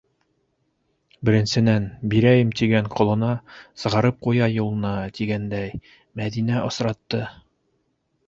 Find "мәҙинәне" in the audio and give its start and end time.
6.23-6.65